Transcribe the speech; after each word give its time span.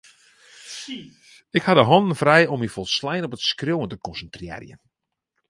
Ik 1.51 1.61
ha 1.63 1.73
de 1.73 1.83
hannen 1.89 2.15
frij 2.21 2.45
om 2.51 2.59
my 2.61 2.69
folslein 2.75 3.25
op 3.25 3.35
it 3.37 3.43
skriuwen 3.49 3.89
te 3.91 4.03
konsintrearjen. 4.07 4.79